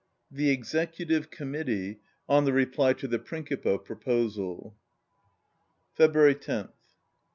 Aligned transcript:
43 0.31 0.45
THE 0.47 0.51
EXECUTIVE 0.51 1.29
COMMITTEE 1.29 1.99
ON 2.27 2.45
THE 2.45 2.53
REPLY 2.53 2.95
TO 2.95 3.07
THE 3.07 3.19
PRINKIPO 3.19 3.77
PRO 3.85 3.95
POSAL 3.97 4.75
February 5.93 6.35
loth. 6.47 6.69